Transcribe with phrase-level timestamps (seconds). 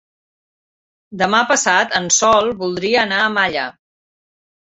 [1.21, 3.67] Demà passat en Sol voldria anar a Malla.